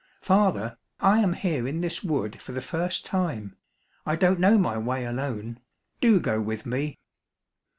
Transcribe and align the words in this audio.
"Father, 0.23 0.77
I 0.99 1.19
am 1.19 1.33
here 1.33 1.67
in 1.67 1.81
this 1.81 2.03
wood 2.03 2.41
for 2.41 2.53
the 2.53 2.61
first 2.63 3.05
time, 3.05 3.55
I 4.03 4.15
don't 4.15 4.39
know 4.39 4.57
my 4.57 4.75
way 4.79 5.05
alone. 5.05 5.59
Do 5.99 6.19
go 6.19 6.41
with 6.41 6.65
me." 6.65 6.97